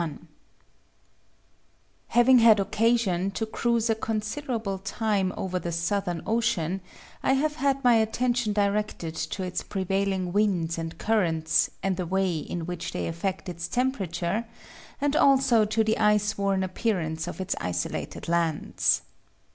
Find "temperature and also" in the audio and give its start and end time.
13.67-15.65